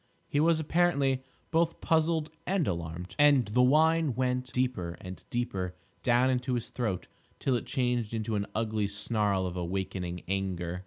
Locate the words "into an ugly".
8.11-8.87